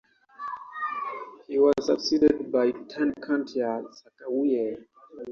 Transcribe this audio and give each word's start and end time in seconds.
He 1.47 1.59
was 1.59 1.75
succeeded 1.81 2.51
by 2.51 2.71
Tani 2.71 3.13
Cantil-Sakauye. 3.21 4.83